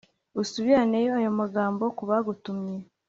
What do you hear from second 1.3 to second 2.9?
magambo ku bagutumye’